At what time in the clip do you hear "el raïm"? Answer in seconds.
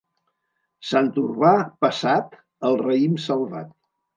2.71-3.17